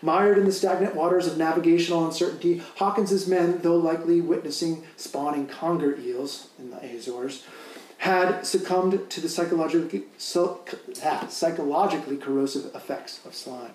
[0.00, 5.98] Mired in the stagnant waters of navigational uncertainty, Hawkins's men, though likely witnessing spawning conger
[5.98, 7.44] eels in the Azores,
[7.98, 10.04] had succumbed to the psychologically,
[11.04, 13.72] ah, psychologically corrosive effects of slime.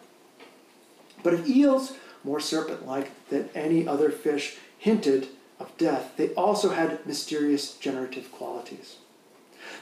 [1.24, 5.28] But if eels, more serpent like than any other fish, hinted
[5.60, 8.98] of death, they also had mysterious generative qualities.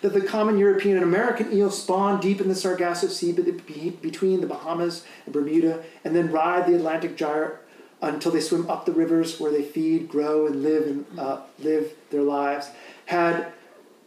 [0.02, 4.48] That the common European and American eel spawn deep in the Sargasso Sea between the
[4.48, 7.60] Bahamas and Bermuda, and then ride the Atlantic gyre
[8.02, 11.94] until they swim up the rivers where they feed, grow, and live and uh, live
[12.10, 12.70] their lives,
[13.06, 13.54] had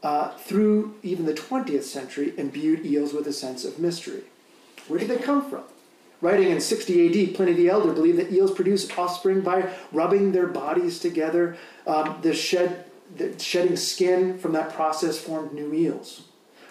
[0.03, 4.25] uh, through even the 20th century imbued eels with a sense of mystery.
[4.89, 5.65] Where did they come from?
[6.21, 10.47] Writing in 60 AD, Pliny the Elder believed that eels produce offspring by rubbing their
[10.47, 11.57] bodies together.
[11.87, 16.23] Um, the, shed, the shedding skin from that process formed new eels.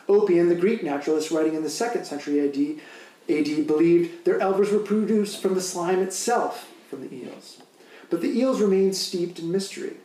[0.08, 2.82] Oppian, the Greek naturalist writing in the 2nd century AD,
[3.30, 7.62] AD believed their elvers were produced from the slime itself from the eels.
[8.10, 9.98] But the eels remained steeped in mystery.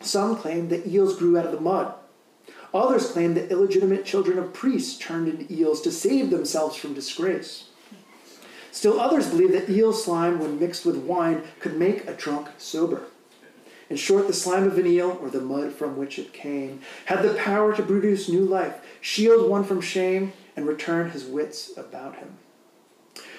[0.00, 1.94] Some claimed that eels grew out of the mud.
[2.72, 7.68] Others claimed that illegitimate children of priests turned into eels to save themselves from disgrace.
[8.76, 13.04] Still others believe that eel slime, when mixed with wine, could make a drunk sober.
[13.88, 17.22] In short, the slime of an eel, or the mud from which it came, had
[17.22, 22.16] the power to produce new life, shield one from shame, and return his wits about
[22.16, 22.36] him.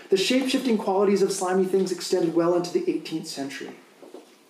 [0.10, 3.76] The shape shifting qualities of slimy things extended well into the 18th century.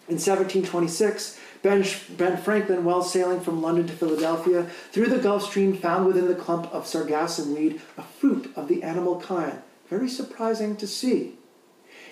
[0.08, 5.76] In 1726, ben, ben Franklin, while sailing from London to Philadelphia, through the Gulf Stream,
[5.76, 10.76] found within the clump of sargassum weed a fruit of the animal kind, very surprising
[10.78, 11.36] to see.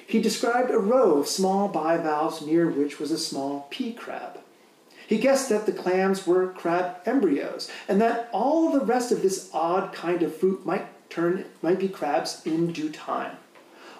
[0.07, 4.39] He described a row of small bivalves near which was a small pea crab.
[5.07, 9.49] He guessed that the clams were crab embryos, and that all the rest of this
[9.53, 13.38] odd kind of fruit might turn might be crabs in due time.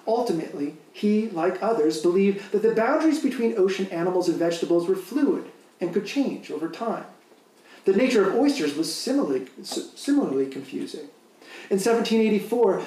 [0.07, 5.45] Ultimately, he, like others, believed that the boundaries between ocean animals and vegetables were fluid
[5.81, 7.05] and could change over time.
[7.85, 11.07] The nature of oysters was similarly, similarly confusing.
[11.69, 12.83] In 1784,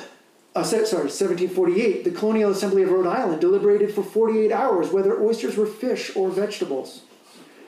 [0.59, 5.57] uh, sorry, 1748, the Colonial Assembly of Rhode Island deliberated for 48 hours whether oysters
[5.57, 7.03] were fish or vegetables.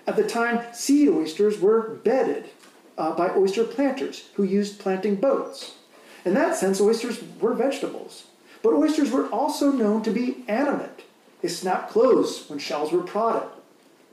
[0.07, 2.51] At the time, sea oysters were bedded
[2.99, 5.77] uh, by oyster planters who used planting boats.
[6.25, 8.25] In that sense, oysters were vegetables.
[8.63, 11.05] But oysters were also known to be animate.
[11.43, 13.49] They snapped clothes when shells were prodded.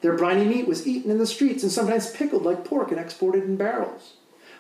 [0.02, 3.44] Their briny meat was eaten in the streets and sometimes pickled like pork and exported
[3.44, 4.14] in barrels.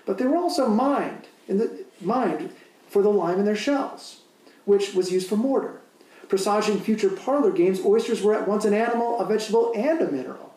[0.05, 2.51] But they were also mined in the mined
[2.97, 4.21] for the lime in their shells,
[4.65, 5.81] which was used for mortar.
[6.29, 10.55] Presaging future parlor games, oysters were at once an animal, a vegetable, and a mineral.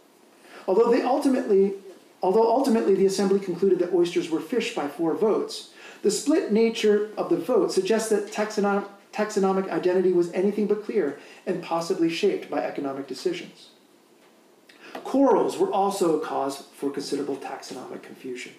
[0.66, 1.74] Although they ultimately,
[2.22, 7.10] although ultimately the assembly concluded that oysters were fish by four votes, the split nature
[7.18, 12.48] of the vote suggests that taxonomic, taxonomic identity was anything but clear and possibly shaped
[12.48, 13.68] by economic decisions.
[15.04, 18.52] Corals were also a cause for considerable taxonomic confusion.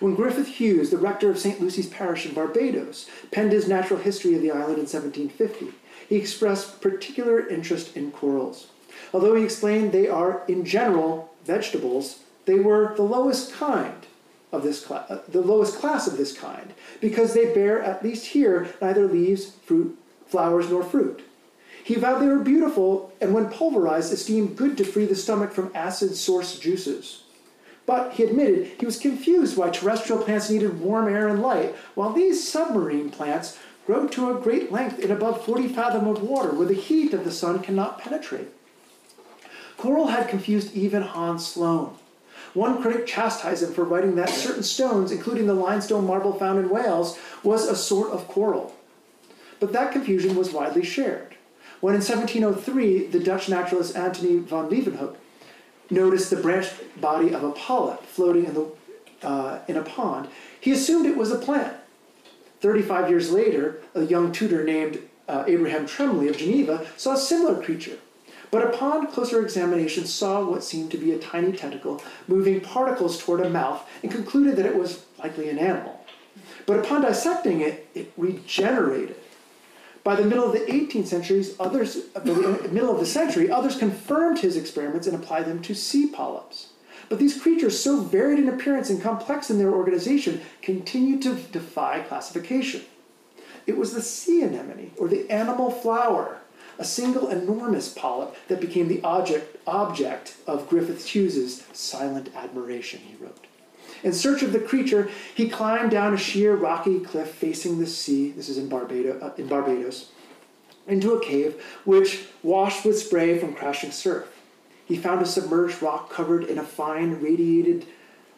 [0.00, 1.60] When Griffith Hughes, the rector of St.
[1.60, 5.72] Lucy's Parish in Barbados, penned his natural history of the island in 1750,
[6.08, 8.68] he expressed particular interest in corals.
[9.12, 14.06] Although he explained they are, in general, vegetables, they were the lowest kind
[14.50, 18.74] of this uh, the lowest class of this kind, because they bear, at least here,
[18.80, 21.22] neither leaves, fruit, flowers, nor fruit.
[21.82, 25.72] He vowed they were beautiful, and when pulverized, esteemed good to free the stomach from
[25.74, 27.22] acid source juices.
[27.84, 32.12] But he admitted he was confused why terrestrial plants needed warm air and light, while
[32.12, 36.66] these submarine plants grow to a great length in above 40 fathom of water, where
[36.66, 38.48] the heat of the sun cannot penetrate.
[39.76, 41.96] Coral had confused even Hans Sloane.
[42.54, 46.68] One critic chastised him for writing that certain stones, including the limestone marble found in
[46.68, 48.76] Wales, was a sort of coral.
[49.58, 51.36] But that confusion was widely shared.
[51.80, 55.16] When in 1703 the Dutch naturalist Antony van Leeuwenhoek
[55.92, 58.66] noticed the branched body of a polyp floating in, the,
[59.22, 60.28] uh, in a pond,
[60.60, 61.76] he assumed it was a plant.
[62.60, 67.62] 35 years later, a young tutor named uh, Abraham Trembley of Geneva saw a similar
[67.62, 67.98] creature.
[68.50, 73.40] But upon closer examination, saw what seemed to be a tiny tentacle moving particles toward
[73.40, 76.04] a mouth and concluded that it was likely an animal.
[76.66, 79.16] But upon dissecting it, it regenerated
[80.04, 84.40] by the middle of the 18th centuries, others, the middle of the century, others confirmed
[84.40, 86.70] his experiments and applied them to sea polyps.
[87.08, 92.00] But these creatures, so varied in appearance and complex in their organization, continued to defy
[92.00, 92.82] classification.
[93.66, 96.38] It was the sea anemone, or the animal flower,
[96.78, 103.14] a single enormous polyp that became the object, object of Griffith Hughes's silent admiration, he
[103.22, 103.46] wrote.
[104.02, 108.30] In search of the creature, he climbed down a sheer rocky cliff facing the sea.
[108.32, 110.10] This is in Barbados, uh, in Barbados
[110.86, 114.26] into a cave which washed with spray from crashing surf.
[114.84, 117.86] He found a submerged rock covered in a fine, radiated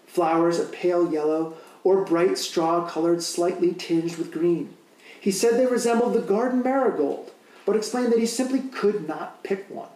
[0.07, 4.75] flowers of pale yellow or bright straw colored, slightly tinged with green.
[5.21, 7.33] He said they resembled the garden marigold,
[7.65, 9.89] but explained that he simply could not pick one.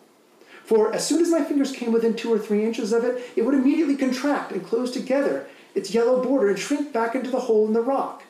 [0.64, 3.42] For as soon as my fingers came within two or three inches of it, it
[3.42, 7.66] would immediately contract and close together its yellow border and shrink back into the hole
[7.66, 8.24] in the rock.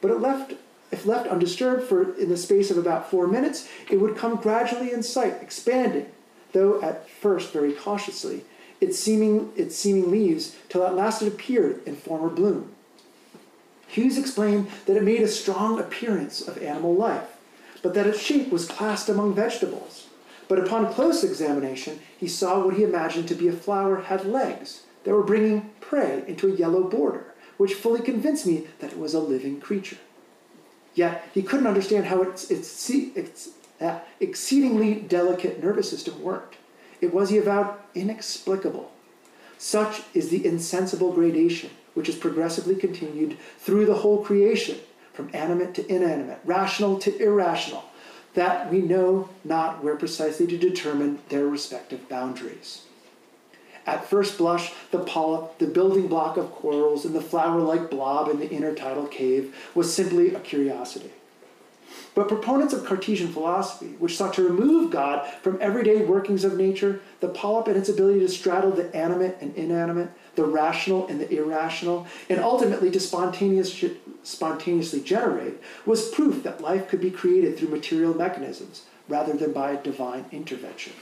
[0.00, 0.54] But it left,
[0.90, 4.92] if left undisturbed for in the space of about four minutes, it would come gradually
[4.92, 6.06] in sight, expanding,
[6.52, 8.44] though at first very cautiously,
[8.80, 12.72] its seeming, its seeming leaves, till at last it appeared in former bloom.
[13.86, 17.36] Hughes explained that it made a strong appearance of animal life,
[17.82, 20.08] but that its shape was classed among vegetables.
[20.48, 24.82] But upon close examination, he saw what he imagined to be a flower had legs
[25.04, 29.14] that were bringing prey into a yellow border, which fully convinced me that it was
[29.14, 29.98] a living creature.
[30.94, 33.50] Yet he couldn't understand how its, its, its
[33.80, 36.56] uh, exceedingly delicate nervous system worked.
[37.00, 38.92] It was, he avowed, inexplicable.
[39.58, 44.78] Such is the insensible gradation which is progressively continued through the whole creation,
[45.12, 47.84] from animate to inanimate, rational to irrational,
[48.34, 52.82] that we know not where precisely to determine their respective boundaries.
[53.86, 58.28] At first blush, the polyp, the building block of corals, and the flower like blob
[58.28, 61.10] in the intertidal cave was simply a curiosity.
[62.14, 67.00] But proponents of Cartesian philosophy, which sought to remove God from everyday workings of nature,
[67.20, 71.30] the polyp and its ability to straddle the animate and inanimate, the rational and the
[71.34, 73.84] irrational, and ultimately to spontaneous,
[74.22, 75.54] spontaneously generate,
[75.86, 80.92] was proof that life could be created through material mechanisms rather than by divine intervention.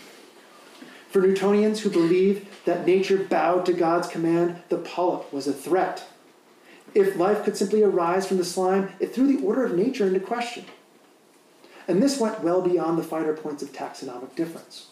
[1.11, 6.05] For Newtonians who believe that nature bowed to God's command, the polyp was a threat.
[6.95, 10.21] If life could simply arise from the slime, it threw the order of nature into
[10.21, 10.65] question.
[11.89, 14.87] And this went well beyond the finer points of taxonomic difference.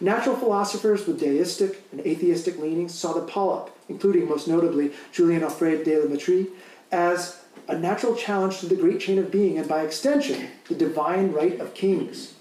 [0.00, 5.84] Natural philosophers with deistic and atheistic leanings saw the polyp, including most notably Julien Offray
[5.84, 6.46] de la Mettrie,
[6.92, 11.32] as a natural challenge to the great chain of being and by extension, the divine
[11.32, 12.34] right of kings.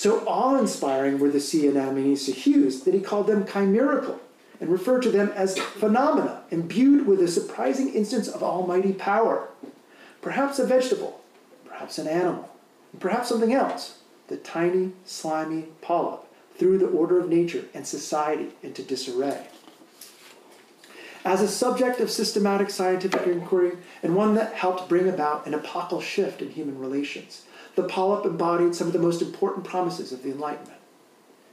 [0.00, 4.18] So awe inspiring were the sea anemones to Hughes that he called them chimerical
[4.58, 9.50] and referred to them as phenomena imbued with a surprising instance of almighty power.
[10.22, 11.20] Perhaps a vegetable,
[11.66, 12.48] perhaps an animal,
[12.98, 13.98] perhaps something else,
[14.28, 16.24] the tiny, slimy polyp
[16.56, 19.48] threw the order of nature and society into disarray.
[21.26, 26.00] As a subject of systematic scientific inquiry, and one that helped bring about an epochal
[26.00, 27.42] shift in human relations,
[27.80, 30.78] the polyp embodied some of the most important promises of the Enlightenment.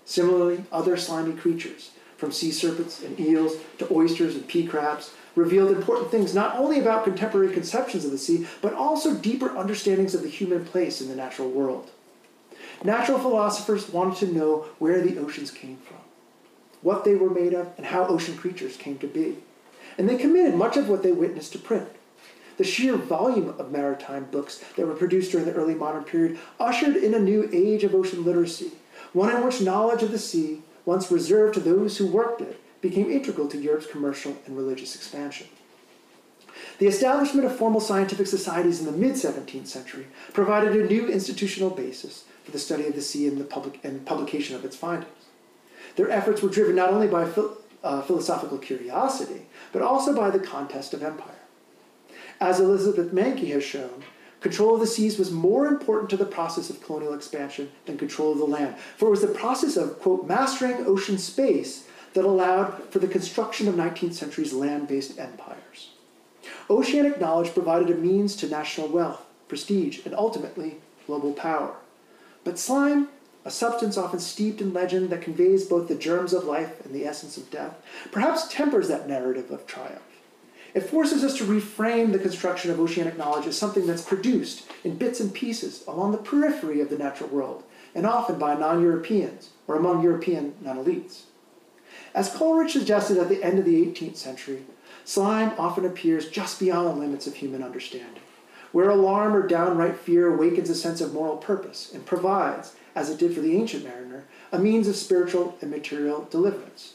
[0.04, 5.72] Similarly, other slimy creatures, from sea serpents and eels to oysters and pea crabs, revealed
[5.72, 10.24] important things not only about contemporary conceptions of the sea, but also deeper understandings of
[10.24, 11.92] the human place in the natural world.
[12.84, 15.98] Natural philosophers wanted to know where the oceans came from,
[16.82, 19.38] what they were made of, and how ocean creatures came to be.
[19.98, 21.90] And they committed much of what they witnessed to print.
[22.58, 26.96] The sheer volume of maritime books that were produced during the early modern period ushered
[26.96, 28.72] in a new age of ocean literacy,
[29.14, 33.12] one in which knowledge of the sea, once reserved to those who worked it, became
[33.12, 35.48] integral to Europe's commercial and religious expansion.
[36.80, 41.70] The establishment of formal scientific societies in the mid 17th century provided a new institutional
[41.70, 45.12] basis for the study of the sea and the public and publication of its findings.
[45.96, 50.40] Their efforts were driven not only by phil, uh, philosophical curiosity, but also by the
[50.40, 51.36] contest of empire.
[52.40, 54.04] As Elizabeth Mancke has shown,
[54.42, 58.32] control of the seas was more important to the process of colonial expansion than control
[58.32, 62.84] of the land, for it was the process of, quote, mastering ocean space that allowed
[62.92, 65.92] for the construction of 19th century's land based empires.
[66.70, 70.76] Oceanic knowledge provided a means to national wealth, prestige, and ultimately
[71.08, 71.76] global power.
[72.44, 73.08] But slime,
[73.46, 77.06] a substance often steeped in legend that conveys both the germs of life and the
[77.06, 77.78] essence of death,
[78.12, 80.17] perhaps tempers that narrative of triumph.
[80.74, 84.98] It forces us to reframe the construction of oceanic knowledge as something that's produced in
[84.98, 87.64] bits and pieces along the periphery of the natural world,
[87.96, 91.24] and often by non Europeans or among European non elites.
[92.14, 94.64] As Coleridge suggested at the end of the 18th century,
[95.06, 98.22] slime often appears just beyond the limits of human understanding
[98.72, 103.18] where alarm or downright fear awakens a sense of moral purpose and provides, as it
[103.18, 106.94] did for the ancient mariner, a means of spiritual and material deliverance.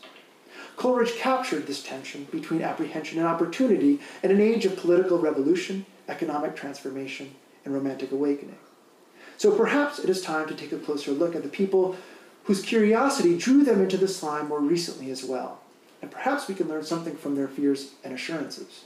[0.77, 6.57] Coleridge captured this tension between apprehension and opportunity in an age of political revolution, economic
[6.57, 8.59] transformation, and romantic awakening.
[9.37, 11.97] So perhaps it is time to take a closer look at the people
[12.45, 15.61] whose curiosity drew them into the slime more recently as well.
[16.01, 18.85] And perhaps we can learn something from their fears and assurances.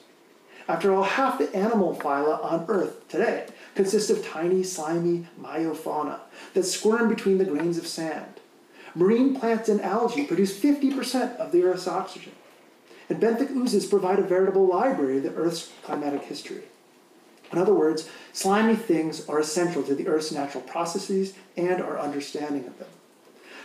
[0.68, 6.20] After all, half the animal phyla on Earth today consist of tiny, slimy meiofauna
[6.54, 8.35] that squirm between the grains of sand.
[8.96, 12.32] Marine plants and algae produce 50% of the Earth's oxygen.
[13.10, 16.62] And benthic oozes provide a veritable library of the Earth's climatic history.
[17.52, 22.66] In other words, slimy things are essential to the Earth's natural processes and our understanding
[22.66, 22.88] of them.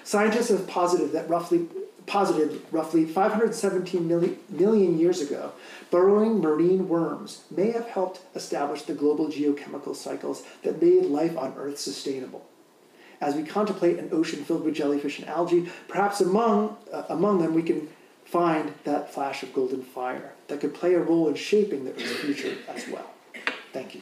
[0.03, 1.67] Scientists have posited that roughly
[2.07, 5.53] posited roughly 517 million, million years ago,
[5.91, 11.53] burrowing marine worms may have helped establish the global geochemical cycles that made life on
[11.57, 12.43] Earth sustainable.
[13.22, 17.53] As we contemplate an ocean filled with jellyfish and algae, perhaps among, uh, among them
[17.53, 17.88] we can
[18.26, 22.13] find that flash of golden fire that could play a role in shaping the Earth's
[22.13, 23.11] future as well.
[23.74, 24.01] Thank you.